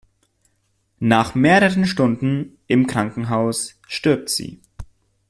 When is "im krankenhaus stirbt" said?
2.65-4.29